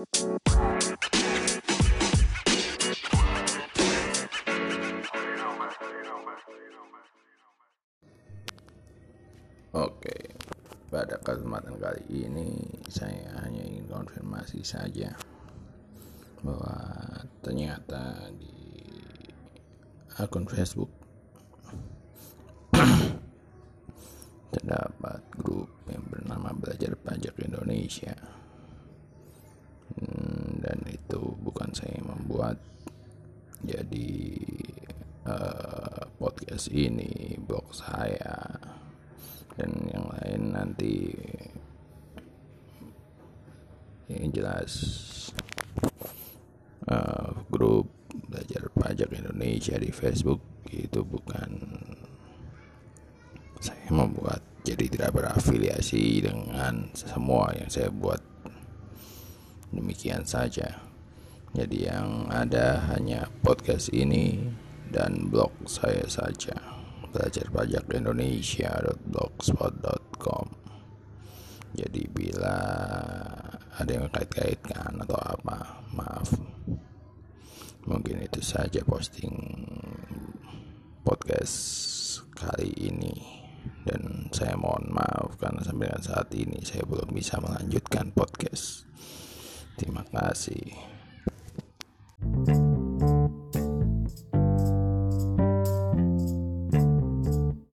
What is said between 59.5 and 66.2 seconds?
Demikian saja jadi yang ada hanya podcast ini dan blog saya